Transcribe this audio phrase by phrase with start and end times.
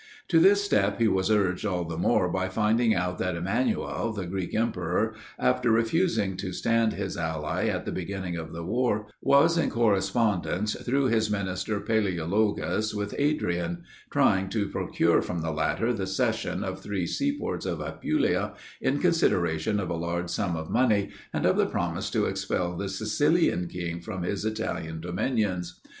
[0.29, 4.25] To this step he was urged all the more by finding out that Emanuel, the
[4.25, 9.59] Greek emperor, after refusing to stand his ally at the beginning of the war, was
[9.59, 16.07] in correspondence, through his minister Palaeologus, with Adrian; trying to procure from the latter the
[16.07, 21.11] cession of three sea ports of Apulia in consideration of a large sum of money,
[21.31, 25.79] and of the promise to expel the Sicilian king from his Italian dominions.